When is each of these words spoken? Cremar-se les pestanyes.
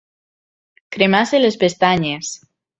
Cremar-se 0.97 1.43
les 1.43 1.61
pestanyes. 1.67 2.35